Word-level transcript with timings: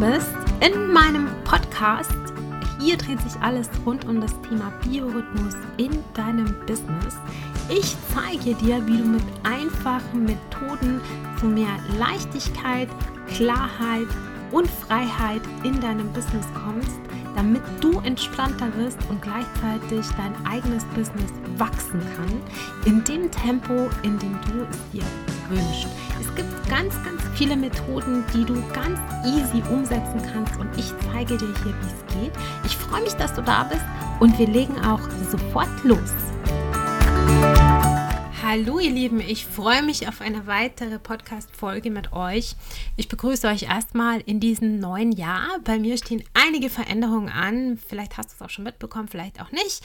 bist 0.00 0.34
in 0.60 0.92
meinem 0.92 1.28
Podcast. 1.44 2.10
Hier 2.80 2.96
dreht 2.96 3.20
sich 3.20 3.40
alles 3.40 3.68
rund 3.86 4.04
um 4.06 4.20
das 4.20 4.32
Thema 4.42 4.72
Biorhythmus 4.82 5.54
in 5.76 5.90
deinem 6.14 6.52
Business. 6.66 7.16
Ich 7.68 7.94
zeige 8.12 8.54
dir, 8.56 8.84
wie 8.86 8.98
du 8.98 9.04
mit 9.04 9.22
einfachen 9.44 10.24
Methoden 10.24 11.00
zu 11.38 11.46
mehr 11.46 11.78
Leichtigkeit, 11.96 12.88
Klarheit 13.36 14.08
und 14.50 14.68
Freiheit 14.68 15.42
in 15.62 15.80
deinem 15.80 16.12
Business 16.12 16.46
kommst, 16.64 16.98
damit 17.36 17.62
du 17.80 18.00
entspannter 18.00 18.74
wirst 18.76 18.98
und 19.08 19.22
gleichzeitig 19.22 20.06
dein 20.16 20.34
eigenes 20.44 20.84
Business 20.86 21.32
wachsen 21.56 22.00
kann, 22.16 22.42
in 22.84 23.04
dem 23.04 23.30
Tempo, 23.30 23.88
in 24.02 24.18
dem 24.18 24.36
du 24.48 24.66
es 24.68 24.90
dir 24.92 25.33
wünschst. 25.48 25.88
Es 26.20 26.34
gibt 26.34 26.68
ganz, 26.68 26.94
ganz 27.04 27.22
viele 27.34 27.56
Methoden, 27.56 28.24
die 28.34 28.44
du 28.44 28.54
ganz 28.72 28.98
easy 29.24 29.62
umsetzen 29.70 30.22
kannst 30.32 30.56
und 30.58 30.68
ich 30.76 30.92
zeige 31.12 31.36
dir 31.36 31.54
hier, 31.62 31.74
wie 31.74 31.86
es 31.86 32.14
geht. 32.14 32.32
Ich 32.64 32.76
freue 32.76 33.02
mich, 33.02 33.14
dass 33.14 33.34
du 33.34 33.42
da 33.42 33.64
bist 33.64 33.84
und 34.20 34.38
wir 34.38 34.46
legen 34.46 34.78
auch 34.80 35.00
sofort 35.30 35.68
los. 35.84 36.12
Hallo 38.46 38.78
ihr 38.78 38.90
Lieben, 38.90 39.20
ich 39.20 39.46
freue 39.46 39.82
mich 39.82 40.06
auf 40.06 40.20
eine 40.20 40.46
weitere 40.46 40.98
Podcast-Folge 40.98 41.90
mit 41.90 42.12
euch. 42.12 42.54
Ich 42.96 43.08
begrüße 43.08 43.48
euch 43.48 43.64
erstmal 43.64 44.20
in 44.20 44.38
diesem 44.38 44.78
neuen 44.78 45.12
Jahr. 45.12 45.48
Bei 45.64 45.78
mir 45.78 45.96
stehen 45.96 46.22
einige 46.34 46.70
Veränderungen 46.70 47.30
an. 47.30 47.78
Vielleicht 47.88 48.16
hast 48.16 48.30
du 48.30 48.34
es 48.36 48.42
auch 48.42 48.50
schon 48.50 48.64
mitbekommen, 48.64 49.08
vielleicht 49.08 49.40
auch 49.40 49.50
nicht. 49.50 49.82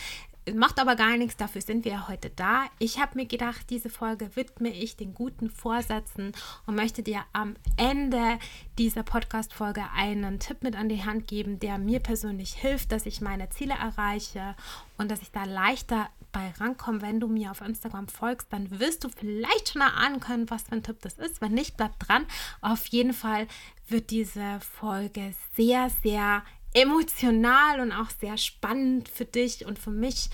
Macht 0.53 0.79
aber 0.79 0.95
gar 0.95 1.15
nichts, 1.17 1.37
dafür 1.37 1.61
sind 1.61 1.85
wir 1.85 1.91
ja 1.91 2.07
heute 2.07 2.29
da. 2.29 2.65
Ich 2.79 2.99
habe 2.99 3.15
mir 3.15 3.25
gedacht, 3.25 3.69
diese 3.69 3.89
Folge 3.89 4.35
widme 4.35 4.69
ich 4.69 4.95
den 4.95 5.13
guten 5.13 5.49
Vorsätzen 5.49 6.31
und 6.65 6.75
möchte 6.75 7.03
dir 7.03 7.21
am 7.33 7.55
Ende 7.77 8.39
dieser 8.77 9.03
Podcast-Folge 9.03 9.83
einen 9.95 10.39
Tipp 10.39 10.63
mit 10.63 10.75
an 10.75 10.89
die 10.89 11.03
Hand 11.03 11.27
geben, 11.27 11.59
der 11.59 11.77
mir 11.77 11.99
persönlich 11.99 12.53
hilft, 12.53 12.91
dass 12.91 13.05
ich 13.05 13.21
meine 13.21 13.49
Ziele 13.49 13.75
erreiche 13.75 14.55
und 14.97 15.11
dass 15.11 15.21
ich 15.21 15.31
da 15.31 15.43
leichter 15.43 16.09
bei 16.31 16.51
rankomme. 16.59 17.01
Wenn 17.01 17.19
du 17.19 17.27
mir 17.27 17.51
auf 17.51 17.61
Instagram 17.61 18.07
folgst, 18.07 18.47
dann 18.51 18.79
wirst 18.79 19.03
du 19.03 19.09
vielleicht 19.09 19.69
schon 19.69 19.81
erahnen 19.81 20.19
können, 20.19 20.49
was 20.49 20.63
für 20.63 20.73
ein 20.73 20.83
Tipp 20.83 21.01
das 21.01 21.17
ist. 21.17 21.41
Wenn 21.41 21.53
nicht, 21.53 21.77
bleib 21.77 21.99
dran. 21.99 22.25
Auf 22.61 22.85
jeden 22.87 23.13
Fall 23.13 23.47
wird 23.87 24.09
diese 24.09 24.59
Folge 24.59 25.33
sehr, 25.55 25.89
sehr 26.03 26.43
emotional 26.73 27.79
und 27.79 27.91
auch 27.91 28.09
sehr 28.09 28.37
spannend 28.37 29.09
für 29.09 29.25
dich 29.25 29.65
und 29.65 29.79
für 29.79 29.91
mich, 29.91 30.29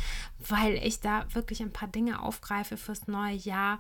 weil 0.50 0.76
ich 0.76 1.00
da 1.00 1.26
wirklich 1.34 1.62
ein 1.62 1.72
paar 1.72 1.88
Dinge 1.88 2.22
aufgreife 2.22 2.78
fürs 2.78 3.08
neue 3.08 3.36
Jahr, 3.36 3.80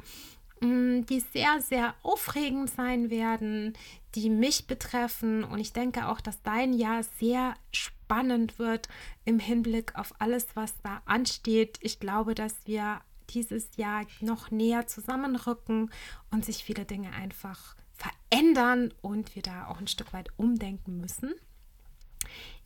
mm, 0.61 1.01
die 1.01 1.19
sehr, 1.19 1.61
sehr 1.61 1.95
aufregend 2.01 2.69
sein 2.69 3.09
werden, 3.09 3.73
die 4.15 4.29
mich 4.29 4.67
betreffen. 4.67 5.43
Und 5.43 5.59
ich 5.59 5.73
denke 5.73 6.07
auch, 6.07 6.21
dass 6.21 6.41
dein 6.43 6.73
Jahr 6.73 7.03
sehr 7.03 7.55
spannend 7.71 8.57
wird 8.57 8.87
im 9.25 9.39
Hinblick 9.39 9.95
auf 9.95 10.13
alles, 10.19 10.47
was 10.53 10.73
da 10.81 11.01
ansteht. 11.05 11.77
Ich 11.81 11.99
glaube, 11.99 12.35
dass 12.35 12.55
wir 12.65 13.01
dieses 13.31 13.75
Jahr 13.75 14.05
noch 14.21 14.51
näher 14.51 14.87
zusammenrücken 14.87 15.91
und 16.31 16.45
sich 16.45 16.63
viele 16.63 16.85
Dinge 16.85 17.11
einfach 17.11 17.75
verändern 17.95 18.93
und 19.01 19.35
wir 19.35 19.41
da 19.41 19.67
auch 19.67 19.79
ein 19.79 19.87
Stück 19.87 20.13
weit 20.13 20.29
umdenken 20.37 20.99
müssen. 21.01 21.33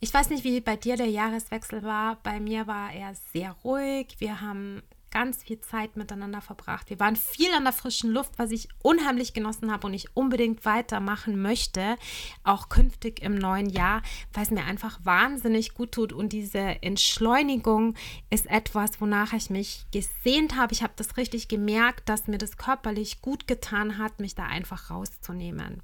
Ich 0.00 0.12
weiß 0.12 0.30
nicht, 0.30 0.44
wie 0.44 0.60
bei 0.60 0.76
dir 0.76 0.96
der 0.96 1.08
Jahreswechsel 1.08 1.82
war. 1.82 2.16
Bei 2.22 2.40
mir 2.40 2.66
war 2.66 2.92
er 2.92 3.14
sehr 3.32 3.52
ruhig. 3.64 4.16
Wir 4.18 4.40
haben 4.40 4.82
ganz 5.10 5.42
viel 5.42 5.60
Zeit 5.60 5.96
miteinander 5.96 6.40
verbracht. 6.40 6.88
Wir 6.88 7.00
waren 7.00 7.16
viel 7.16 7.52
an 7.52 7.64
der 7.64 7.72
frischen 7.72 8.10
Luft, 8.10 8.38
was 8.38 8.50
ich 8.50 8.68
unheimlich 8.82 9.32
genossen 9.32 9.70
habe 9.72 9.86
und 9.86 9.94
ich 9.94 10.16
unbedingt 10.16 10.64
weitermachen 10.64 11.40
möchte, 11.40 11.96
auch 12.44 12.68
künftig 12.68 13.20
im 13.20 13.34
neuen 13.34 13.68
Jahr, 13.68 14.02
weil 14.32 14.44
es 14.44 14.50
mir 14.50 14.64
einfach 14.64 15.00
wahnsinnig 15.04 15.74
gut 15.74 15.92
tut 15.92 16.12
und 16.12 16.32
diese 16.32 16.82
Entschleunigung 16.82 17.94
ist 18.30 18.46
etwas, 18.46 19.00
wonach 19.00 19.32
ich 19.32 19.50
mich 19.50 19.84
gesehnt 19.92 20.56
habe. 20.56 20.72
Ich 20.72 20.82
habe 20.82 20.92
das 20.96 21.16
richtig 21.16 21.48
gemerkt, 21.48 22.08
dass 22.08 22.28
mir 22.28 22.38
das 22.38 22.56
körperlich 22.56 23.20
gut 23.20 23.46
getan 23.46 23.98
hat, 23.98 24.20
mich 24.20 24.34
da 24.34 24.44
einfach 24.44 24.90
rauszunehmen. 24.90 25.82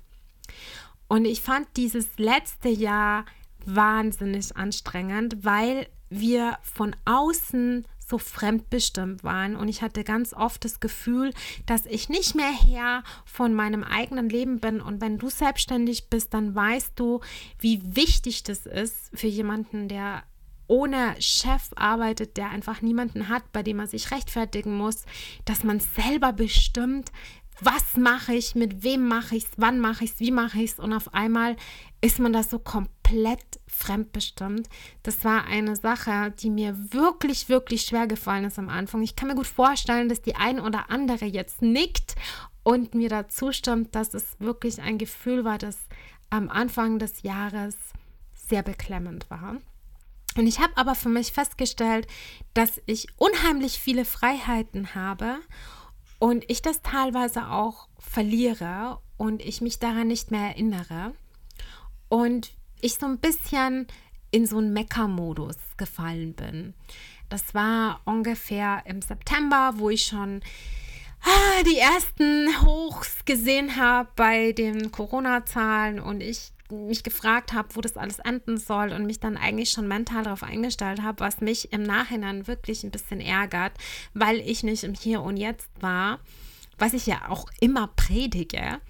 Und 1.09 1.25
ich 1.25 1.41
fand 1.41 1.69
dieses 1.77 2.19
letzte 2.19 2.69
Jahr 2.69 3.27
wahnsinnig 3.67 4.57
anstrengend, 4.57 5.45
weil 5.45 5.87
wir 6.09 6.59
von 6.63 6.95
außen 7.05 7.87
so 7.99 8.19
fremdbestimmt 8.19 9.25
waren. 9.25 9.57
Und 9.57 9.69
ich 9.69 9.83
hatte 9.83 10.05
ganz 10.05 10.33
oft 10.33 10.65
das 10.65 10.81
Gefühl, 10.81 11.33
dass 11.67 11.87
ich 11.87 12.09
nicht 12.09 12.35
mehr 12.35 12.53
Herr 12.53 13.03
von 13.25 13.53
meinem 13.53 13.83
eigenen 13.83 14.29
Leben 14.29 14.61
bin. 14.61 14.81
Und 14.81 15.01
wenn 15.01 15.19
du 15.19 15.29
selbstständig 15.29 16.09
bist, 16.09 16.33
dann 16.33 16.55
weißt 16.55 16.93
du, 16.97 17.21
wie 17.59 17.97
wichtig 17.97 18.45
das 18.45 18.67
ist 18.67 19.11
für 19.13 19.27
jemanden, 19.27 19.89
der 19.89 20.23
ohne 20.69 21.15
Chef 21.21 21.71
arbeitet, 21.77 22.37
der 22.37 22.51
einfach 22.51 22.83
niemanden 22.83 23.29
hat, 23.29 23.53
bei 23.53 23.63
dem 23.63 23.79
er 23.79 23.87
sich 23.87 24.11
rechtfertigen 24.11 24.77
muss, 24.77 25.05
dass 25.45 25.63
man 25.63 25.81
selber 25.81 26.33
bestimmt, 26.33 27.13
was 27.61 27.97
mache 27.97 28.35
ich, 28.35 28.55
mit 28.55 28.83
wem 28.83 29.09
mache 29.09 29.37
ich 29.37 29.45
es, 29.45 29.51
wann 29.57 29.81
mache 29.81 30.05
ich 30.05 30.13
es, 30.13 30.21
wie 30.21 30.31
mache 30.31 30.59
ich 30.61 30.73
es 30.73 30.79
und 30.79 30.93
auf 30.93 31.15
einmal 31.15 31.57
ist 32.01 32.19
man 32.19 32.33
da 32.33 32.43
so 32.43 32.59
komplett 32.59 33.45
fremdbestimmt. 33.67 34.69
Das 35.03 35.25
war 35.25 35.45
eine 35.47 35.77
Sache, 35.77 36.33
die 36.39 36.51
mir 36.51 36.77
wirklich, 36.93 37.49
wirklich 37.49 37.83
schwer 37.83 38.07
gefallen 38.07 38.45
ist 38.45 38.59
am 38.59 38.69
Anfang. 38.69 39.03
Ich 39.03 39.17
kann 39.17 39.29
mir 39.29 39.35
gut 39.35 39.47
vorstellen, 39.47 40.09
dass 40.09 40.21
die 40.21 40.37
ein 40.37 40.61
oder 40.61 40.91
andere 40.91 41.25
jetzt 41.25 41.63
nickt 41.63 42.15
und 42.63 42.95
mir 42.95 43.09
da 43.09 43.29
zustimmt, 43.29 43.95
dass 43.95 44.13
es 44.13 44.39
wirklich 44.39 44.81
ein 44.81 44.99
Gefühl 44.99 45.45
war, 45.45 45.59
das 45.59 45.79
am 46.31 46.51
Anfang 46.51 46.99
des 46.99 47.23
Jahres 47.23 47.77
sehr 48.35 48.63
beklemmend 48.63 49.31
war. 49.31 49.57
Und 50.37 50.47
ich 50.47 50.61
habe 50.61 50.77
aber 50.77 50.95
für 50.95 51.09
mich 51.09 51.33
festgestellt, 51.33 52.07
dass 52.53 52.81
ich 52.85 53.07
unheimlich 53.17 53.79
viele 53.79 54.05
Freiheiten 54.05 54.95
habe 54.95 55.39
und 56.19 56.45
ich 56.49 56.63
das 56.63 56.83
teilweise 56.83 57.49
auch 57.51 57.89
verliere 57.99 58.99
und 59.17 59.43
ich 59.43 59.61
mich 59.61 59.79
daran 59.79 60.09
nicht 60.09 60.31
mehr 60.31 60.49
erinnere 60.49 61.13
und 62.09 62.53
ich 62.81 62.95
so 62.95 63.07
ein 63.07 63.19
bisschen 63.19 63.87
in 64.31 64.47
so 64.47 64.59
einen 64.59 64.73
Mecker-Modus 64.73 65.57
gefallen 65.77 66.35
bin. 66.35 66.75
Das 67.29 67.55
war 67.55 68.01
ungefähr 68.05 68.83
im 68.87 69.03
September, 69.03 69.75
wo 69.77 69.91
ich 69.91 70.05
schon 70.05 70.43
ah, 71.23 71.63
die 71.65 71.79
ersten 71.79 72.63
Hochs 72.63 73.25
gesehen 73.25 73.77
habe 73.77 74.09
bei 74.17 74.53
den 74.53 74.93
Corona-Zahlen 74.93 75.99
und 75.99 76.21
ich 76.21 76.53
mich 76.71 77.03
gefragt 77.03 77.53
habe, 77.53 77.69
wo 77.75 77.81
das 77.81 77.97
alles 77.97 78.19
enden 78.19 78.59
soll 78.59 78.93
und 78.93 79.07
mich 79.07 79.21
dann 79.21 79.37
eigentlich 79.37 79.71
schon 79.71 79.89
mental 79.89 80.25
darauf 80.25 80.43
eingestellt 80.43 81.03
habe, 81.03 81.21
was 81.21 81.41
mich 81.41 81.73
im 81.73 81.83
Nachhinein 81.83 82.47
wirklich 82.47 82.85
ein 82.85 82.91
bisschen 82.91 83.21
ärgert, 83.21 83.73
weil 84.15 84.41
ich 84.41 84.63
nicht 84.63 84.85
im 84.85 84.95
Hier 84.95 85.23
und 85.23 85.37
Jetzt 85.37 85.69
war, 85.81 86.21
was 86.79 86.93
ich 86.93 87.07
ja 87.07 87.29
auch 87.29 87.47
immer 87.61 87.89
predige 87.97 88.81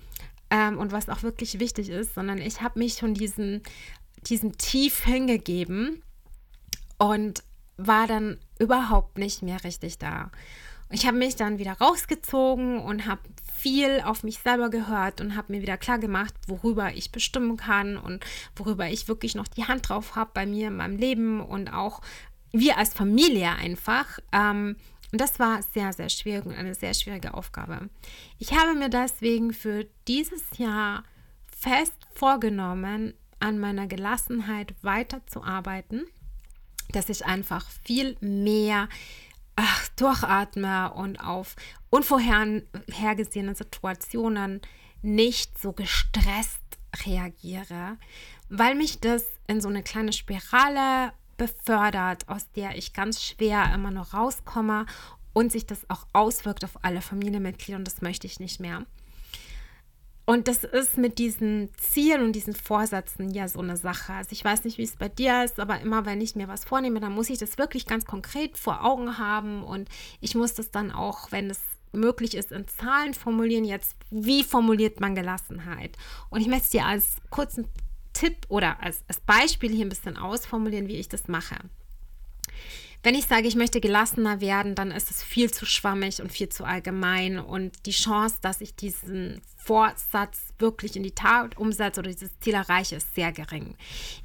ähm, 0.51 0.79
und 0.79 0.93
was 0.93 1.09
auch 1.09 1.23
wirklich 1.23 1.59
wichtig 1.59 1.89
ist, 1.89 2.15
sondern 2.15 2.39
ich 2.39 2.61
habe 2.61 2.79
mich 2.79 2.95
schon 2.95 3.15
diesen, 3.15 3.63
diesem 4.23 4.57
Tief 4.59 5.05
hingegeben 5.05 6.03
und 6.99 7.43
war 7.77 8.07
dann 8.07 8.39
überhaupt 8.59 9.19
nicht 9.19 9.43
mehr 9.43 9.63
richtig 9.65 9.99
da. 9.99 10.31
Ich 10.91 11.07
habe 11.07 11.17
mich 11.17 11.37
dann 11.37 11.59
wieder 11.59 11.73
rausgezogen 11.73 12.79
und 12.79 13.07
habe 13.07 13.21
viel 13.59 14.01
auf 14.05 14.23
mich 14.23 14.39
selber 14.39 14.71
gehört 14.71 15.21
und 15.21 15.35
habe 15.35 15.53
mir 15.53 15.63
wieder 15.63 15.77
klar 15.77 15.99
gemacht, 15.99 16.35
worüber 16.47 16.93
ich 16.93 17.11
bestimmen 17.11 17.57
kann 17.57 17.97
und 17.97 18.25
worüber 18.55 18.89
ich 18.89 19.09
wirklich 19.09 19.35
noch 19.35 19.49
die 19.49 19.65
Hand 19.65 19.89
drauf 19.89 20.15
habe 20.15 20.31
bei 20.33 20.47
mir 20.47 20.69
in 20.69 20.77
meinem 20.77 20.97
Leben 20.97 21.41
und 21.41 21.73
auch 21.73 22.01
wir 22.53 22.79
als 22.79 22.95
Familie 22.95 23.51
einfach. 23.51 24.21
Ähm, 24.33 24.77
und 25.13 25.21
das 25.21 25.39
war 25.39 25.63
sehr, 25.75 25.93
sehr 25.93 26.09
schwierig 26.09 26.47
und 26.47 26.55
eine 26.55 26.75
sehr 26.75 26.95
schwierige 26.95 27.35
Aufgabe. 27.35 27.89
Ich 28.39 28.53
habe 28.53 28.75
mir 28.75 28.89
deswegen 28.89 29.53
für 29.53 29.87
dieses 30.07 30.43
Jahr 30.57 31.05
fest 31.47 31.95
vorgenommen, 32.15 33.15
an 33.41 33.59
meiner 33.59 33.87
Gelassenheit 33.87 34.75
weiterzuarbeiten, 34.83 36.07
dass 36.93 37.09
ich 37.09 37.27
einfach 37.27 37.67
viel 37.85 38.17
mehr 38.21 38.89
ach, 39.57 39.89
durchatme 39.97 40.93
und 40.93 41.19
auf 41.19 41.57
unvorhergesehene 41.91 43.55
Situationen 43.55 44.61
nicht 45.03 45.59
so 45.59 45.73
gestresst 45.73 46.61
reagiere, 47.05 47.99
weil 48.49 48.75
mich 48.75 49.01
das 49.01 49.25
in 49.47 49.61
so 49.61 49.69
eine 49.69 49.83
kleine 49.83 50.13
Spirale 50.13 51.13
befördert, 51.37 52.29
aus 52.29 52.51
der 52.53 52.77
ich 52.77 52.93
ganz 52.93 53.23
schwer 53.23 53.73
immer 53.75 53.91
noch 53.91 54.15
rauskomme 54.15 54.87
und 55.33 55.53
sich 55.53 55.67
das 55.67 55.89
auch 55.91 56.07
auswirkt 56.13 56.65
auf 56.65 56.83
alle 56.83 57.03
Familienmitglieder 57.03 57.79
und 57.79 57.87
das 57.87 58.01
möchte 58.01 58.27
ich 58.27 58.41
nicht 58.41 58.61
mehr. 58.61 58.87
Und 60.29 60.49
das 60.49 60.65
ist 60.65 60.99
mit 60.99 61.19
diesen 61.19 61.71
Zielen 61.79 62.25
und 62.25 62.33
diesen 62.33 62.55
Vorsätzen 62.55 63.31
ja 63.31 63.47
so 63.47 63.61
eine 63.61 63.77
Sache. 63.77 64.13
Also 64.13 64.33
ich 64.33 64.45
weiß 64.45 64.65
nicht, 64.65 64.77
wie 64.77 64.83
es 64.83 64.97
bei 64.97 65.09
dir 65.09 65.45
ist, 65.45 65.61
aber 65.61 65.81
immer 65.81 66.05
wenn 66.05 66.21
ich 66.21 66.35
mir 66.35 66.49
was 66.49 66.65
vornehme, 66.65 66.99
dann 66.99 67.13
muss 67.13 67.31
ich 67.31 67.39
das 67.39 67.59
wirklich 67.59 67.87
ganz 67.87 68.05
konkret 68.05 68.59
vor 68.59 68.85
Augen 68.85 69.19
haben 69.19 69.63
und 69.63 69.89
ich 70.21 70.35
muss 70.35 70.55
das 70.55 70.73
dann 70.73 70.91
auch, 70.91 71.31
wenn 71.31 71.49
es 71.49 71.61
möglich 71.93 72.37
ist, 72.37 72.51
in 72.51 72.67
Zahlen 72.67 73.15
formulieren. 73.15 73.65
Jetzt, 73.65 73.95
wie 74.11 74.43
formuliert 74.43 74.99
man 74.99 75.15
Gelassenheit? 75.15 75.97
Und 76.29 76.41
ich 76.41 76.49
möchte 76.49 76.65
es 76.65 76.71
dir 76.71 76.87
als 76.87 77.17
kurzen 77.31 77.69
Tipp 78.13 78.47
oder 78.49 78.83
als, 78.83 79.05
als 79.07 79.21
Beispiel 79.21 79.71
hier 79.71 79.87
ein 79.87 79.91
bisschen 79.91 80.17
ausformulieren, 80.17 80.89
wie 80.89 80.97
ich 80.97 81.09
das 81.09 81.29
mache. 81.29 81.55
Wenn 83.07 83.15
ich 83.15 83.27
sage, 83.27 83.47
ich 83.47 83.55
möchte 83.55 83.81
gelassener 83.81 84.41
werden, 84.41 84.75
dann 84.75 84.91
ist 84.91 85.13
es 85.13 85.23
viel 85.23 85.49
zu 85.53 85.65
schwammig 85.65 86.21
und 86.21 86.33
viel 86.33 86.49
zu 86.49 86.65
allgemein 86.65 87.39
und 87.39 87.87
die 87.87 87.93
Chance, 87.93 88.39
dass 88.43 88.61
ich 88.61 88.75
diesen 88.75 89.41
Vorsatz 89.59 90.53
wirklich 90.59 90.97
in 90.97 91.05
die 91.05 91.15
Tat 91.15 91.57
umsetze 91.57 92.01
oder 92.01 92.11
dieses 92.11 92.37
Ziel 92.41 92.55
erreiche, 92.55 92.97
ist 92.97 93.15
sehr 93.15 93.31
gering. 93.31 93.77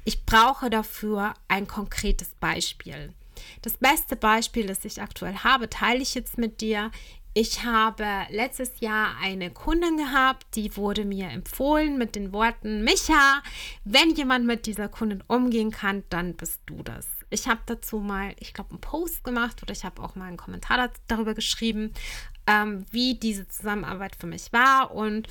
Ich 0.04 0.26
brauche 0.26 0.68
dafür 0.68 1.34
ein 1.46 1.68
konkretes 1.68 2.30
Beispiel. 2.40 3.12
Das 3.62 3.74
beste 3.74 4.16
Beispiel, 4.16 4.66
das 4.66 4.84
ich 4.84 5.00
aktuell 5.00 5.36
habe, 5.36 5.70
teile 5.70 6.02
ich 6.02 6.16
jetzt 6.16 6.36
mit 6.36 6.60
dir. 6.60 6.90
Ich 7.34 7.62
habe 7.62 8.04
letztes 8.30 8.80
Jahr 8.80 9.14
eine 9.22 9.52
Kundin 9.52 9.96
gehabt, 9.96 10.44
die 10.56 10.76
wurde 10.76 11.04
mir 11.04 11.28
empfohlen 11.28 11.98
mit 11.98 12.16
den 12.16 12.32
Worten, 12.32 12.82
Micha, 12.82 13.44
wenn 13.84 14.16
jemand 14.16 14.44
mit 14.44 14.66
dieser 14.66 14.88
Kundin 14.88 15.22
umgehen 15.28 15.70
kann, 15.70 16.02
dann 16.10 16.34
bist 16.34 16.62
du 16.66 16.82
das. 16.82 17.06
Ich 17.32 17.48
habe 17.48 17.60
dazu 17.66 17.98
mal, 17.98 18.34
ich 18.38 18.54
glaube, 18.54 18.70
einen 18.70 18.80
Post 18.80 19.24
gemacht 19.24 19.62
oder 19.62 19.72
ich 19.72 19.84
habe 19.84 20.02
auch 20.02 20.14
mal 20.14 20.26
einen 20.26 20.36
Kommentar 20.36 20.90
darüber 21.08 21.34
geschrieben, 21.34 21.92
ähm, 22.46 22.84
wie 22.90 23.14
diese 23.14 23.48
Zusammenarbeit 23.48 24.16
für 24.16 24.26
mich 24.26 24.52
war 24.52 24.92
und 24.92 25.28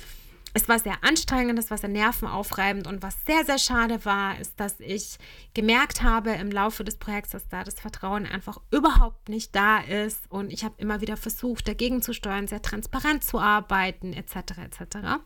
es 0.54 0.68
war 0.68 0.78
sehr 0.78 1.02
anstrengend, 1.02 1.58
es 1.58 1.70
war 1.70 1.78
sehr 1.78 1.88
nervenaufreibend 1.88 2.86
und 2.86 3.02
was 3.02 3.16
sehr, 3.24 3.44
sehr 3.44 3.58
schade 3.58 4.04
war, 4.04 4.38
ist, 4.38 4.60
dass 4.60 4.80
ich 4.80 5.18
gemerkt 5.54 6.02
habe 6.02 6.32
im 6.32 6.50
Laufe 6.50 6.84
des 6.84 6.96
Projekts, 6.96 7.30
dass 7.30 7.48
da 7.48 7.64
das 7.64 7.80
Vertrauen 7.80 8.26
einfach 8.26 8.58
überhaupt 8.70 9.28
nicht 9.30 9.54
da 9.54 9.78
ist 9.78 10.30
und 10.30 10.52
ich 10.52 10.64
habe 10.64 10.74
immer 10.78 11.00
wieder 11.00 11.16
versucht, 11.16 11.68
dagegen 11.68 12.02
zu 12.02 12.12
steuern, 12.12 12.48
sehr 12.48 12.60
transparent 12.60 13.24
zu 13.24 13.38
arbeiten, 13.38 14.12
etc. 14.12 14.36
etc. 14.58 15.22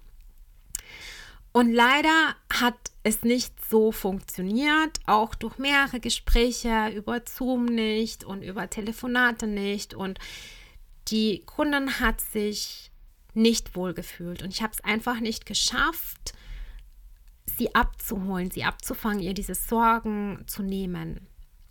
Und 1.56 1.72
leider 1.72 2.36
hat 2.52 2.76
es 3.02 3.22
nicht 3.22 3.54
so 3.64 3.90
funktioniert, 3.90 5.00
auch 5.06 5.34
durch 5.34 5.56
mehrere 5.56 6.00
Gespräche 6.00 6.90
über 6.94 7.22
Zoom 7.26 7.64
nicht 7.64 8.24
und 8.24 8.42
über 8.42 8.68
Telefonate 8.68 9.46
nicht 9.46 9.94
und 9.94 10.18
die 11.08 11.44
Kundin 11.46 11.98
hat 11.98 12.20
sich 12.20 12.90
nicht 13.32 13.74
wohlgefühlt. 13.74 14.42
Und 14.42 14.52
ich 14.52 14.60
habe 14.60 14.74
es 14.74 14.84
einfach 14.84 15.18
nicht 15.20 15.46
geschafft, 15.46 16.34
sie 17.46 17.74
abzuholen, 17.74 18.50
sie 18.50 18.64
abzufangen, 18.64 19.20
ihr 19.20 19.32
diese 19.32 19.54
Sorgen 19.54 20.44
zu 20.46 20.62
nehmen. 20.62 21.26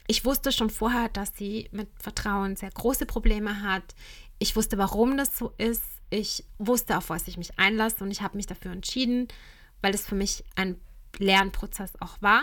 Ich 0.08 0.26
wusste 0.26 0.52
schon 0.52 0.72
vorher, 0.72 1.10
dass 1.10 1.38
sie 1.38 1.70
mit 1.72 1.90
Vertrauen 2.02 2.56
sehr 2.56 2.72
große 2.72 3.06
Probleme 3.06 3.62
hat. 3.62 3.94
Ich 4.40 4.56
wusste, 4.56 4.80
warum 4.80 5.16
das 5.16 5.38
so 5.38 5.54
ist. 5.60 5.84
Ich 6.10 6.44
wusste, 6.58 6.98
auf 6.98 7.12
was 7.12 7.28
ich 7.28 7.38
mich 7.38 7.60
einlasse 7.60 8.04
und 8.04 8.10
ich 8.10 8.24
habe 8.24 8.36
mich 8.36 8.48
dafür 8.48 8.72
entschieden, 8.72 9.28
weil 9.86 9.94
es 9.94 10.08
für 10.08 10.16
mich 10.16 10.44
ein 10.56 10.82
Lernprozess 11.20 11.94
auch 12.00 12.20
war 12.20 12.42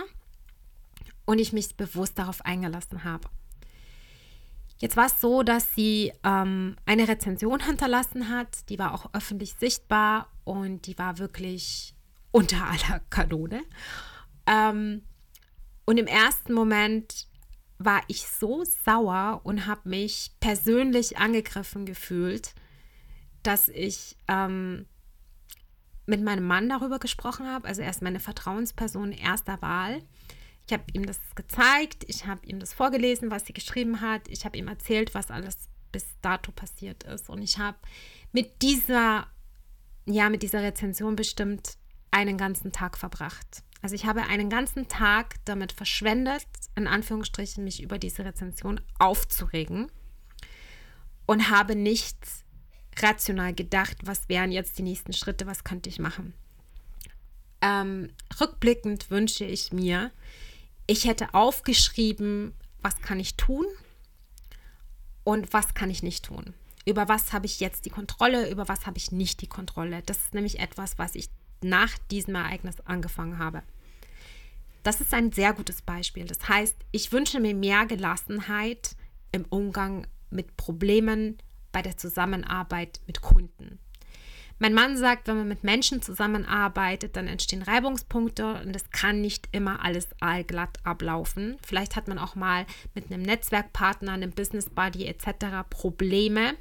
und 1.24 1.40
ich 1.40 1.52
mich 1.52 1.76
bewusst 1.76 2.16
darauf 2.16 2.44
eingelassen 2.44 3.02
habe. 3.02 3.28
Jetzt 4.78 4.96
war 4.96 5.06
es 5.06 5.20
so, 5.20 5.42
dass 5.42 5.74
sie 5.74 6.12
ähm, 6.22 6.76
eine 6.86 7.08
Rezension 7.08 7.58
hinterlassen 7.66 8.28
hat, 8.28 8.68
die 8.68 8.78
war 8.78 8.94
auch 8.94 9.12
öffentlich 9.12 9.54
sichtbar 9.54 10.28
und 10.44 10.86
die 10.86 10.96
war 10.98 11.18
wirklich 11.18 11.96
unter 12.30 12.64
aller 12.64 13.00
Kanone. 13.10 13.64
Ähm, 14.46 15.02
und 15.84 15.98
im 15.98 16.06
ersten 16.06 16.52
Moment 16.52 17.26
war 17.78 18.02
ich 18.06 18.28
so 18.28 18.62
sauer 18.62 19.40
und 19.42 19.66
habe 19.66 19.88
mich 19.88 20.30
persönlich 20.38 21.18
angegriffen 21.18 21.86
gefühlt, 21.86 22.54
dass 23.42 23.66
ich 23.66 24.16
ähm, 24.28 24.86
mit 26.06 26.22
meinem 26.22 26.44
Mann 26.44 26.68
darüber 26.68 26.98
gesprochen 26.98 27.46
habe. 27.46 27.68
Also 27.68 27.82
er 27.82 27.90
ist 27.90 28.02
meine 28.02 28.20
Vertrauensperson 28.20 29.12
erster 29.12 29.60
Wahl. 29.62 30.02
Ich 30.66 30.72
habe 30.72 30.84
ihm 30.92 31.06
das 31.06 31.20
gezeigt, 31.34 32.04
ich 32.06 32.26
habe 32.26 32.46
ihm 32.46 32.60
das 32.60 32.72
vorgelesen, 32.72 33.30
was 33.30 33.46
sie 33.46 33.52
geschrieben 33.52 34.00
hat, 34.00 34.28
ich 34.28 34.44
habe 34.44 34.56
ihm 34.56 34.68
erzählt, 34.68 35.14
was 35.14 35.30
alles 35.30 35.68
bis 35.90 36.06
dato 36.22 36.52
passiert 36.52 37.02
ist. 37.04 37.28
Und 37.28 37.42
ich 37.42 37.58
habe 37.58 37.78
mit 38.32 38.62
dieser, 38.62 39.26
ja, 40.06 40.30
mit 40.30 40.42
dieser 40.42 40.62
Rezension 40.62 41.16
bestimmt 41.16 41.76
einen 42.10 42.38
ganzen 42.38 42.72
Tag 42.72 42.96
verbracht. 42.96 43.62
Also 43.82 43.96
ich 43.96 44.06
habe 44.06 44.22
einen 44.22 44.48
ganzen 44.48 44.86
Tag 44.88 45.34
damit 45.44 45.72
verschwendet, 45.72 46.46
in 46.76 46.86
Anführungsstrichen, 46.86 47.64
mich 47.64 47.82
über 47.82 47.98
diese 47.98 48.24
Rezension 48.24 48.80
aufzuregen 48.98 49.90
und 51.26 51.50
habe 51.50 51.74
nicht 51.74 52.16
rational 52.98 53.54
gedacht, 53.54 53.98
was 54.04 54.28
wären 54.28 54.52
jetzt 54.52 54.78
die 54.78 54.82
nächsten 54.82 55.12
Schritte, 55.12 55.46
was 55.46 55.64
könnte 55.64 55.88
ich 55.88 55.98
machen. 55.98 56.34
Ähm, 57.60 58.10
rückblickend 58.40 59.10
wünsche 59.10 59.44
ich 59.44 59.72
mir, 59.72 60.10
ich 60.86 61.04
hätte 61.04 61.32
aufgeschrieben, 61.32 62.54
was 62.82 63.00
kann 63.00 63.20
ich 63.20 63.36
tun 63.36 63.66
und 65.24 65.52
was 65.52 65.74
kann 65.74 65.90
ich 65.90 66.02
nicht 66.02 66.24
tun. 66.24 66.54
Über 66.84 67.08
was 67.08 67.32
habe 67.32 67.46
ich 67.46 67.60
jetzt 67.60 67.84
die 67.84 67.90
Kontrolle, 67.90 68.50
über 68.50 68.68
was 68.68 68.86
habe 68.86 68.98
ich 68.98 69.12
nicht 69.12 69.40
die 69.40 69.46
Kontrolle. 69.46 70.02
Das 70.04 70.18
ist 70.18 70.34
nämlich 70.34 70.58
etwas, 70.58 70.98
was 70.98 71.14
ich 71.14 71.28
nach 71.62 71.96
diesem 72.10 72.34
Ereignis 72.34 72.80
angefangen 72.84 73.38
habe. 73.38 73.62
Das 74.82 75.00
ist 75.00 75.14
ein 75.14 75.30
sehr 75.30 75.52
gutes 75.52 75.82
Beispiel. 75.82 76.24
Das 76.24 76.48
heißt, 76.48 76.74
ich 76.90 77.12
wünsche 77.12 77.38
mir 77.38 77.54
mehr 77.54 77.86
Gelassenheit 77.86 78.96
im 79.30 79.44
Umgang 79.44 80.08
mit 80.30 80.56
Problemen 80.56 81.38
bei 81.72 81.82
der 81.82 81.96
Zusammenarbeit 81.96 83.00
mit 83.06 83.22
Kunden. 83.22 83.78
Mein 84.62 84.74
Mann 84.74 84.96
sagt, 84.96 85.26
wenn 85.26 85.38
man 85.38 85.48
mit 85.48 85.64
Menschen 85.64 86.02
zusammenarbeitet, 86.02 87.16
dann 87.16 87.26
entstehen 87.26 87.62
Reibungspunkte 87.62 88.62
und 88.62 88.76
es 88.76 88.90
kann 88.90 89.20
nicht 89.20 89.48
immer 89.50 89.84
alles 89.84 90.08
allglatt 90.20 90.78
ablaufen. 90.84 91.56
Vielleicht 91.66 91.96
hat 91.96 92.06
man 92.06 92.18
auch 92.18 92.36
mal 92.36 92.64
mit 92.94 93.10
einem 93.10 93.22
Netzwerkpartner, 93.22 94.12
einem 94.12 94.30
Business 94.30 94.70
Buddy 94.70 95.06
etc. 95.06 95.68
Probleme 95.68 96.54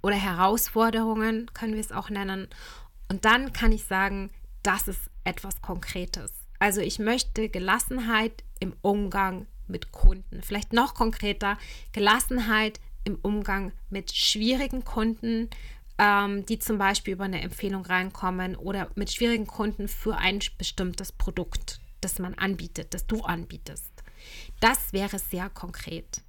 oder 0.00 0.14
Herausforderungen, 0.14 1.50
können 1.54 1.74
wir 1.74 1.80
es 1.80 1.90
auch 1.90 2.08
nennen. 2.08 2.46
Und 3.08 3.24
dann 3.24 3.52
kann 3.52 3.72
ich 3.72 3.82
sagen, 3.84 4.30
das 4.62 4.86
ist 4.86 5.10
etwas 5.24 5.60
Konkretes. 5.62 6.30
Also 6.60 6.80
ich 6.80 7.00
möchte 7.00 7.48
Gelassenheit 7.48 8.44
im 8.60 8.74
Umgang 8.82 9.46
mit 9.66 9.90
Kunden. 9.90 10.42
Vielleicht 10.42 10.72
noch 10.72 10.94
konkreter, 10.94 11.58
Gelassenheit 11.92 12.80
im 13.06 13.16
Umgang 13.22 13.72
mit 13.88 14.12
schwierigen 14.12 14.84
Kunden, 14.84 15.48
ähm, 15.98 16.44
die 16.44 16.58
zum 16.58 16.76
Beispiel 16.76 17.14
über 17.14 17.24
eine 17.24 17.40
Empfehlung 17.40 17.86
reinkommen 17.86 18.56
oder 18.56 18.90
mit 18.96 19.12
schwierigen 19.12 19.46
Kunden 19.46 19.88
für 19.88 20.16
ein 20.16 20.40
bestimmtes 20.58 21.12
Produkt, 21.12 21.80
das 22.00 22.18
man 22.18 22.34
anbietet, 22.34 22.92
das 22.92 23.06
du 23.06 23.22
anbietest. 23.22 23.90
Das 24.60 24.92
wäre 24.92 25.18
sehr 25.18 25.48
konkret. 25.48 26.22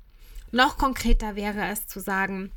Noch 0.52 0.78
konkreter 0.78 1.36
wäre 1.36 1.68
es 1.68 1.88
zu 1.88 2.00
sagen, 2.00 2.52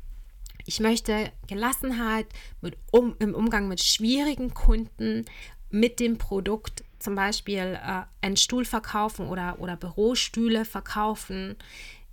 ich 0.65 0.79
möchte 0.79 1.31
Gelassenheit 1.47 2.27
mit 2.61 2.77
um, 2.91 3.15
im 3.19 3.33
Umgang 3.33 3.67
mit 3.67 3.81
schwierigen 3.81 4.53
Kunden, 4.53 5.25
mit 5.71 5.99
dem 5.99 6.19
Produkt, 6.19 6.83
zum 6.99 7.15
Beispiel 7.15 7.79
äh, 7.83 8.03
einen 8.21 8.37
Stuhl 8.37 8.65
verkaufen 8.65 9.27
oder, 9.27 9.59
oder 9.59 9.75
Bürostühle 9.75 10.65
verkaufen, 10.65 11.55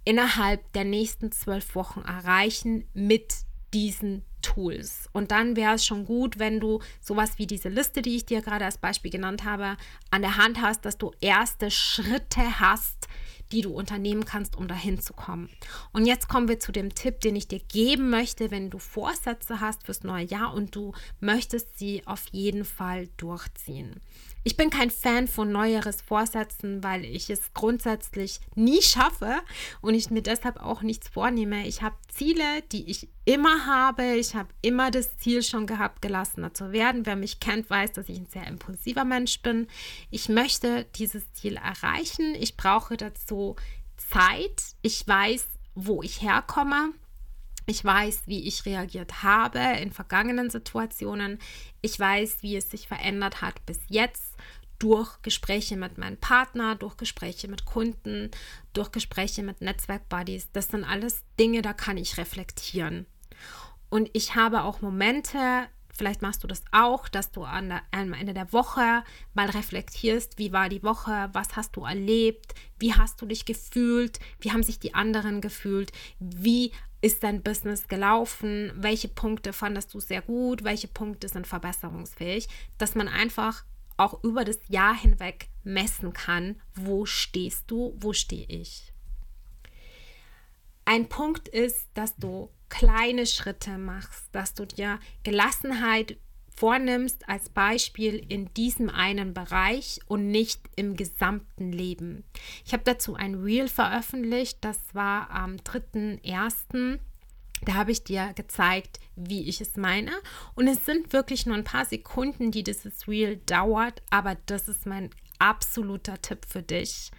innerhalb 0.09 0.73
der 0.73 0.85
nächsten 0.85 1.33
zwölf 1.33 1.75
Wochen 1.75 2.01
erreichen 2.01 2.89
mit 2.95 3.35
diesen 3.75 4.25
Tools. 4.41 5.07
Und 5.13 5.33
dann 5.33 5.55
wäre 5.55 5.75
es 5.75 5.85
schon 5.85 6.07
gut, 6.07 6.39
wenn 6.39 6.61
du 6.61 6.81
sowas 7.03 7.33
wie 7.37 7.47
diese 7.47 7.69
Liste, 7.69 8.01
die 8.01 8.17
ich 8.17 8.25
dir 8.25 8.41
gerade 8.41 8.65
als 8.65 8.79
Beispiel 8.79 9.11
genannt 9.11 9.45
habe, 9.45 9.77
an 10.11 10.23
der 10.23 10.39
Hand 10.39 10.63
hast, 10.63 10.87
dass 10.87 10.97
du 10.97 11.13
erste 11.21 11.71
Schritte 11.71 12.59
hast, 12.59 13.07
die 13.53 13.61
du 13.61 13.75
unternehmen 13.75 14.25
kannst, 14.25 14.57
um 14.57 14.67
dahin 14.67 14.99
zu 14.99 15.13
kommen. 15.13 15.51
Und 15.93 16.07
jetzt 16.07 16.27
kommen 16.27 16.49
wir 16.49 16.59
zu 16.59 16.73
dem 16.73 16.95
Tipp, 16.95 17.21
den 17.21 17.37
ich 17.37 17.47
dir 17.47 17.61
geben 17.61 18.09
möchte, 18.09 18.51
wenn 18.51 18.71
du 18.71 18.79
Vorsätze 18.79 19.61
hast 19.61 19.85
fürs 19.85 20.05
neue 20.05 20.25
Jahr 20.25 20.55
und 20.55 20.75
du 20.75 20.93
möchtest 21.21 21.79
sie 21.79 22.07
auf 22.07 22.25
jeden 22.31 22.65
Fall 22.65 23.09
durchziehen. 23.19 24.01
Ich 24.45 24.57
bin 24.57 24.71
kein 24.71 24.91
Fan 24.91 25.29
von 25.29 25.53
neueres 25.53 26.01
Vorsätzen, 26.01 26.83
weil 26.83 27.05
ich 27.05 27.29
es 27.31 27.53
grundsätzlich 27.55 28.41
nie 28.55 28.83
schaffe 28.83 29.41
und 29.81 29.95
ich 29.95 30.11
mir 30.11 30.23
deshalb 30.23 30.61
auch 30.61 30.83
nichts 30.83 31.09
vornehme. 31.09 31.67
Ich 31.67 31.83
habe 31.83 31.97
Ziele, 32.09 32.63
die 32.73 32.89
ich 32.91 33.09
immer 33.25 33.67
habe. 33.67 34.15
Ich 34.15 34.35
habe 34.35 34.49
immer 34.63 34.91
das 34.91 35.17
Ziel 35.19 35.43
schon 35.43 35.67
gehabt, 35.67 36.03
gelassener 36.03 36.55
zu 36.55 36.73
werden. 36.73 37.05
Wer 37.05 37.17
mich 37.17 37.41
kennt, 37.41 37.69
weiß, 37.69 37.93
dass 37.93 38.09
ich 38.09 38.19
ein 38.19 38.27
sehr 38.27 38.47
impulsiver 38.47 39.05
Mensch 39.05 39.43
bin. 39.43 39.67
Ich 40.11 40.29
möchte 40.29 40.87
dieses 40.97 41.33
Ziel 41.33 41.57
erreichen. 41.57 42.35
Ich 42.39 42.57
brauche 42.57 42.97
dazu 42.97 43.57
Zeit. 43.97 44.63
Ich 44.83 45.07
weiß, 45.07 45.47
wo 45.75 46.03
ich 46.03 46.23
herkomme. 46.23 46.93
Ich 47.71 47.85
weiß, 47.85 48.23
wie 48.25 48.49
ich 48.49 48.65
reagiert 48.65 49.23
habe 49.23 49.59
in 49.83 49.93
vergangenen 49.93 50.49
Situationen. 50.49 51.39
Ich 51.83 52.01
weiß, 52.01 52.39
wie 52.41 52.57
es 52.57 52.71
sich 52.71 52.89
verändert 52.89 53.43
hat 53.43 53.67
bis 53.67 53.79
jetzt 53.89 54.35
durch 54.79 55.21
Gespräche 55.21 55.77
mit 55.77 55.99
meinem 55.99 56.17
Partner, 56.17 56.77
durch 56.77 56.97
Gespräche 56.97 57.47
mit 57.47 57.67
Kunden, 57.67 58.31
durch 58.73 58.91
Gespräche 58.91 59.43
mit 59.43 59.61
Netzwerkbuddies. 59.61 60.51
Das 60.55 60.69
sind 60.69 60.83
alles 60.83 61.25
Dinge, 61.39 61.61
da 61.61 61.75
kann 61.75 61.99
ich 61.99 62.17
reflektieren. 62.17 63.05
Und 63.91 64.09
ich 64.15 64.35
habe 64.35 64.63
auch 64.63 64.81
Momente 64.81 65.69
Vielleicht 65.99 66.23
machst 66.23 66.45
du 66.45 66.47
das 66.47 66.63
auch, 66.71 67.09
dass 67.09 67.33
du 67.33 67.43
an 67.43 67.71
der, 67.71 67.83
am 67.91 68.13
Ende 68.13 68.33
der 68.33 68.53
Woche 68.53 69.03
mal 69.35 69.51
reflektierst, 69.51 70.39
wie 70.39 70.53
war 70.53 70.69
die 70.69 70.85
Woche, 70.85 71.29
was 71.33 71.57
hast 71.57 71.75
du 71.75 71.85
erlebt, 71.85 72.55
wie 72.79 72.95
hast 72.95 73.21
du 73.21 73.27
dich 73.27 73.47
gefühlt, 73.47 74.21
wie 74.39 74.53
haben 74.53 74.63
sich 74.63 74.79
die 74.79 74.95
anderen 74.95 75.41
gefühlt, 75.41 75.91
wie 76.21 76.71
ist 77.01 77.23
dein 77.23 77.43
Business 77.43 77.89
gelaufen, 77.89 78.73
welche 78.75 79.09
Punkte 79.09 79.53
fandest 79.53 79.95
du 79.95 80.01
sehr 80.01 80.23
gut, 80.23 80.65
welche 80.65 80.89
Punkte 80.89 81.29
sind 81.29 81.47
verbesserungsfähig, 81.47 82.49
dass 82.77 82.95
man 82.95 83.09
einfach 83.09 83.65
auch 83.97 84.23
über 84.23 84.45
das 84.45 84.59
Jahr 84.69 84.95
hinweg 84.95 85.49
messen 85.65 86.13
kann, 86.13 86.61
wo 86.75 87.05
stehst 87.05 87.71
du, 87.71 87.95
wo 87.99 88.13
stehe 88.13 88.47
ich. 88.47 88.93
Ein 90.85 91.09
Punkt 91.09 91.49
ist, 91.49 91.89
dass 91.95 92.17
du 92.17 92.51
kleine 92.69 93.27
Schritte 93.27 93.77
machst, 93.77 94.29
dass 94.33 94.55
du 94.55 94.67
dir 94.67 94.99
Gelassenheit 95.23 96.17
vornimmst 96.59 97.29
als 97.29 97.51
Beispiel 97.51 98.17
in 98.29 98.53
diesem 98.55 98.91
einen 98.91 99.33
Bereich 99.33 100.01
und 100.07 100.29
nicht 100.29 100.61
im 100.75 100.97
gesamten 100.97 101.71
Leben. 101.71 102.25
Ich 102.65 102.73
habe 102.73 102.83
dazu 102.85 103.15
ein 103.15 103.37
Reel 103.37 103.69
veröffentlicht, 103.69 104.59
das 104.63 104.79
war 104.93 105.31
am 105.31 105.57
3.1. 105.57 106.99
Da 107.63 107.75
habe 107.75 107.93
ich 107.93 108.03
dir 108.03 108.33
gezeigt, 108.35 108.99
wie 109.15 109.49
ich 109.49 109.61
es 109.61 109.77
meine. 109.77 110.11
Und 110.55 110.67
es 110.67 110.85
sind 110.85 111.13
wirklich 111.13 111.47
nur 111.47 111.57
ein 111.57 111.65
paar 111.65 111.85
Sekunden, 111.85 112.51
die 112.51 112.65
dieses 112.65 113.07
Reel 113.07 113.37
dauert, 113.47 114.03
aber 114.11 114.37
das 114.47 114.69
ist 114.69 114.85
mein 114.85 115.11
absoluter 115.39 116.21
Tipp 116.21 116.45
für 116.47 116.63
dich. 116.63 117.13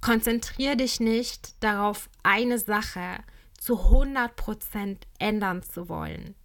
Konzentriere 0.00 0.76
dich 0.76 1.00
nicht 1.00 1.62
darauf, 1.62 2.08
eine 2.22 2.58
Sache 2.60 3.18
zu 3.58 3.74
100% 3.74 4.98
ändern 5.18 5.62
zu 5.64 5.88
wollen. 5.88 6.36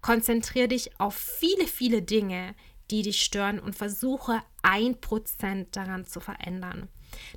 Konzentriere 0.00 0.68
dich 0.68 0.98
auf 1.00 1.14
viele, 1.14 1.66
viele 1.66 2.02
Dinge, 2.02 2.54
die 2.90 3.02
dich 3.02 3.22
stören 3.22 3.58
und 3.58 3.74
versuche 3.74 4.42
1% 4.62 5.66
daran 5.72 6.06
zu 6.06 6.20
verändern. 6.20 6.88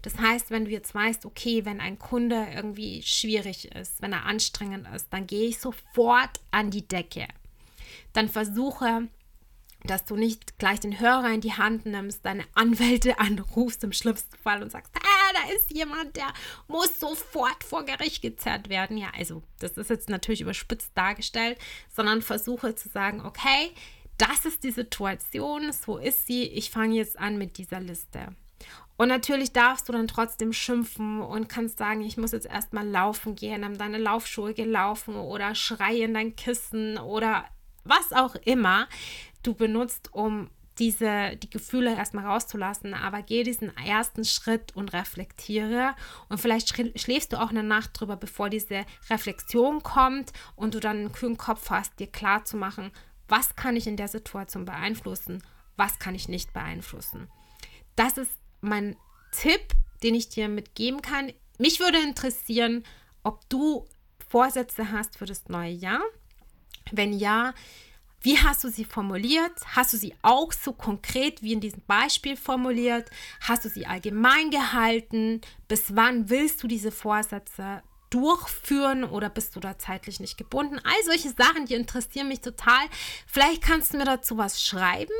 Das 0.01 0.18
heißt, 0.18 0.51
wenn 0.51 0.65
du 0.65 0.72
jetzt 0.72 0.94
weißt, 0.94 1.25
okay, 1.25 1.65
wenn 1.65 1.80
ein 1.80 1.98
Kunde 1.98 2.48
irgendwie 2.53 3.01
schwierig 3.01 3.74
ist, 3.74 4.01
wenn 4.01 4.13
er 4.13 4.25
anstrengend 4.25 4.88
ist, 4.94 5.08
dann 5.12 5.27
gehe 5.27 5.48
ich 5.48 5.60
sofort 5.60 6.39
an 6.51 6.72
die 6.72 6.88
Decke. 6.88 7.27
Dann 8.13 8.30
versuche 8.30 9.08
dass 9.84 10.06
du 10.06 10.15
nicht 10.15 10.60
gleich 10.60 10.80
den 10.80 11.00
Hörer 11.00 11.32
in 11.34 11.41
die 11.41 11.53
Hand 11.53 11.86
nimmst, 11.86 12.25
deine 12.25 12.44
Anwälte 12.53 13.20
anrufst 13.20 13.84
im 13.84 13.94
schlimmsten 13.94 14.38
Fall 14.38 14.62
und 14.62 14.72
sagst, 14.72 14.94
da 15.34 15.54
ist 15.54 15.72
jemand, 15.72 16.16
der 16.16 16.34
muss 16.68 17.00
sofort 17.00 17.64
vor 17.64 17.84
Gericht 17.84 18.22
gezerrt 18.22 18.70
werden. 18.70 18.98
Ja, 18.98 19.10
also 19.18 19.44
das 19.60 19.72
ist 19.78 19.90
jetzt 19.90 20.10
natürlich 20.10 20.42
überspitzt 20.42 20.92
dargestellt, 20.96 21.58
sondern 21.94 22.22
versuche 22.22 22.76
zu 22.76 22.90
sagen, 22.90 23.26
okay, 23.26 23.72
das 24.18 24.46
ist 24.46 24.64
die 24.64 24.72
Situation, 24.72 25.72
so 25.74 25.98
ist 25.98 26.28
sie, 26.28 26.44
ich 26.44 26.70
fange 26.70 26.96
jetzt 26.96 27.18
an 27.18 27.38
mit 27.38 27.58
dieser 27.58 27.80
Liste. 27.80 28.36
Und 28.98 29.08
natürlich 29.08 29.52
darfst 29.52 29.90
du 29.90 29.94
dann 29.94 30.08
trotzdem 30.08 30.54
schimpfen 30.54 31.22
und 31.22 31.50
kannst 31.50 31.80
sagen, 31.80 32.02
ich 32.02 32.18
muss 32.18 32.34
jetzt 32.34 32.46
erstmal 32.46 32.88
laufen 32.88 33.34
gehen, 33.34 33.66
haben 33.66 33.80
deine 33.80 33.98
Laufschuhe 33.98 34.54
gelaufen 34.54 35.16
oder 35.16 35.56
schreien 35.56 36.14
dein 36.14 36.36
Kissen 36.36 37.00
oder 37.00 37.46
was 37.84 38.12
auch 38.14 38.36
immer 38.36 38.88
du 39.42 39.56
benutzt, 39.56 40.14
um 40.14 40.52
diese, 40.80 41.36
die 41.38 41.50
Gefühle 41.50 41.96
erstmal 41.96 42.25
rauszulassen, 42.25 42.94
aber 42.94 43.22
geh 43.22 43.44
diesen 43.44 43.75
ersten 43.78 44.25
Schritt 44.25 44.75
und 44.75 44.94
reflektiere. 44.94 45.96
Und 46.30 46.40
vielleicht 46.40 46.70
schläfst 47.00 47.34
du 47.34 47.42
auch 47.42 47.50
eine 47.50 47.63
Nacht 47.63 47.92
drüber, 47.94 48.16
bevor 48.16 48.50
diese 48.50 48.86
Reflexion 49.10 49.84
kommt 49.84 50.32
und 50.56 50.74
du 50.74 50.80
dann 50.80 50.98
einen 50.98 51.12
kühlen 51.12 51.38
Kopf 51.38 51.70
hast, 51.70 52.00
dir 52.00 52.08
klar 52.08 52.46
zu 52.46 52.58
machen, 52.58 52.92
was 53.28 53.56
kann 53.56 53.75
ich 53.75 53.88
in 53.88 53.98
der 53.98 54.08
Situation 54.08 54.66
beeinflussen, 54.66 55.44
was 55.75 56.00
kann 56.00 56.16
ich 56.16 56.28
nicht 56.28 56.54
beeinflussen. 56.54 57.30
Das 57.96 58.18
ist 58.18 58.32
mein 58.62 58.96
Tipp, 59.32 59.62
den 60.04 60.16
ich 60.16 60.30
dir 60.30 60.50
mitgeben 60.50 61.01
kann. 61.01 61.32
Mich 61.58 61.80
würde 61.80 62.00
interessieren, 62.00 62.84
ob 63.24 63.48
du 63.50 63.86
Vorsätze 64.28 64.92
hast 64.92 65.18
für 65.18 65.25
das 65.25 65.48
neue 65.48 65.72
Jahr. 65.72 66.01
Wenn 66.92 67.13
ja, 67.13 67.54
wie 68.22 68.38
hast 68.38 68.63
du 68.63 68.70
sie 68.70 68.86
formuliert? 68.86 69.51
Hast 69.75 69.94
du 69.94 69.98
sie 69.98 70.13
auch 70.22 70.54
so 70.54 70.74
konkret 70.74 71.42
wie 71.42 71.54
in 71.54 71.60
diesem 71.60 71.82
Beispiel 71.88 72.38
formuliert? 72.38 73.10
Hast 73.42 73.66
du 73.66 73.70
sie 73.70 73.88
allgemein 73.88 74.51
gehalten? 74.51 75.42
Bis 75.68 75.96
wann 75.96 76.30
willst 76.30 76.62
du 76.62 76.68
diese 76.68 76.92
Vorsätze 76.92 77.82
durchführen 78.12 79.04
oder 79.04 79.30
bist 79.30 79.56
du 79.56 79.60
da 79.60 79.80
zeitlich 79.80 80.20
nicht 80.20 80.38
gebunden? 80.38 80.80
All 80.84 81.04
solche 81.04 81.30
Sachen, 81.30 81.66
die 81.66 81.74
interessieren 81.74 82.28
mich 82.28 82.42
total. 82.42 82.86
Vielleicht 83.25 83.63
kannst 83.63 83.94
du 83.94 83.98
mir 83.98 84.06
dazu 84.06 84.38
was 84.38 84.63
schreiben. 84.63 85.13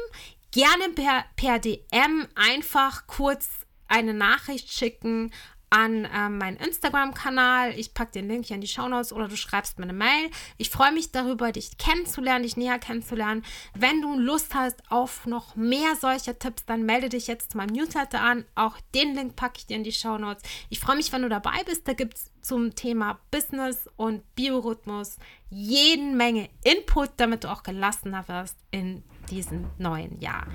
Gerne 0.52 0.90
per, 0.90 1.26
per 1.36 1.58
DM 1.58 2.28
einfach 2.36 3.08
kurz 3.08 3.48
eine 3.88 4.14
Nachricht 4.14 4.72
schicken 4.72 5.32
an 5.72 6.06
äh, 6.06 6.30
meinen 6.30 6.58
Instagram-Kanal. 6.58 7.80
Ich 7.80 7.94
packe 7.94 8.12
den 8.12 8.28
Link 8.28 8.46
hier 8.46 8.56
in 8.56 8.62
die 8.62 8.68
Shownotes 8.68 9.14
oder 9.14 9.28
du 9.28 9.38
schreibst 9.38 9.80
mir 9.80 9.86
eine 9.86 9.94
Mail. 9.94 10.30
Ich 10.58 10.70
freue 10.70 10.92
mich 10.92 11.12
darüber, 11.12 11.52
dich 11.52 11.78
kennenzulernen, 11.78 12.44
dich 12.44 12.58
näher 12.58 12.78
kennenzulernen. 12.78 13.44
Wenn 13.74 14.02
du 14.02 14.20
Lust 14.20 14.54
hast 14.54 14.84
auf 14.92 15.26
noch 15.26 15.56
mehr 15.56 15.96
solcher 15.96 16.38
Tipps, 16.38 16.66
dann 16.66 16.84
melde 16.86 17.10
dich 17.10 17.28
jetzt 17.28 17.54
zu 17.54 17.58
meinem 17.58 17.74
Newsletter 17.74 18.22
an. 18.22 18.46
Auch 18.54 18.78
den 18.94 19.16
Link 19.16 19.38
packe 19.38 19.60
ich 19.60 19.66
dir 19.66 19.78
in 19.78 19.86
die 19.86 19.94
Shownotes. 19.94 20.44
Ich 20.70 20.80
freue 20.80 20.98
mich, 20.98 21.12
wenn 21.14 21.22
du 21.22 21.30
dabei 21.30 21.64
bist. 21.66 21.88
Da 21.88 21.94
gibt 21.94 22.18
es 22.18 22.32
zum 22.42 22.76
Thema 22.76 23.20
Business 23.32 23.90
und 23.96 24.24
Biorhythmus 24.36 25.18
jeden 25.50 26.18
Menge 26.18 26.50
Input, 26.64 27.12
damit 27.18 27.46
du 27.46 27.52
auch 27.52 27.64
gelassener 27.64 28.28
wirst 28.28 28.58
in 28.72 29.04
diesem 29.32 29.66
neuen 29.78 30.20
Jahr. 30.20 30.46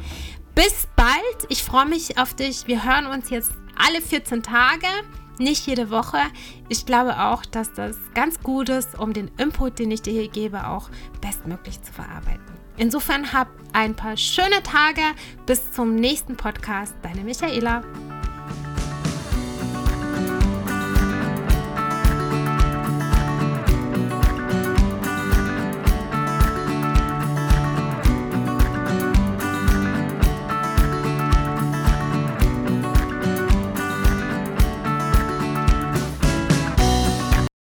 Bis 0.54 0.87
bald. 0.97 1.47
Ich 1.49 1.62
freue 1.62 1.87
mich 1.87 2.18
auf 2.18 2.35
dich. 2.35 2.66
Wir 2.66 2.85
hören 2.85 3.06
uns 3.06 3.30
jetzt 3.30 3.52
alle 3.76 4.00
14 4.00 4.42
Tage, 4.42 4.87
nicht 5.38 5.66
jede 5.66 5.90
Woche. 5.90 6.18
Ich 6.68 6.87
glaube 6.87 7.18
auch, 7.18 7.45
dass 7.45 7.73
das 7.73 7.97
ganz 8.14 8.40
gut 8.40 8.68
ist, 8.68 8.99
um 8.99 9.12
den 9.12 9.30
Input, 9.38 9.78
den 9.78 9.90
ich 9.90 10.02
dir 10.02 10.12
hier 10.12 10.28
gebe, 10.28 10.66
auch 10.66 10.88
bestmöglich 11.21 11.83
zu 11.83 11.92
verarbeiten. 11.92 12.40
Insofern 12.78 13.33
hab 13.33 13.49
ein 13.73 13.95
paar 13.95 14.16
schöne 14.16 14.62
Tage. 14.62 15.02
Bis 15.47 15.73
zum 15.73 15.95
nächsten 15.95 16.37
Podcast. 16.37 16.95
Deine 17.02 17.23
Michaela. 17.23 17.83